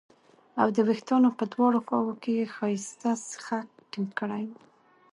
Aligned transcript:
او 0.61 0.67
د 0.75 0.77
وېښتانو 0.87 1.29
په 1.37 1.43
دواړو 1.53 1.79
خواوو 1.87 2.13
کې 2.21 2.31
یې 2.37 2.45
ښایسته 2.55 3.09
سیخک 3.29 3.67
ټینګ 3.91 4.09
کړي 4.19 4.43
وو 4.49 4.57